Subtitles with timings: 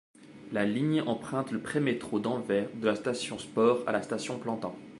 [0.51, 4.73] La ligne emprunte le prémétro d'Anvers de la station Sport à la station Plantin.